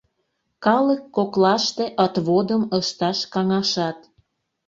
Калык 0.65 1.01
коклаште 1.15 1.85
отводым 2.05 2.63
ышташ 2.79 3.19
каҥашат. 3.33 3.97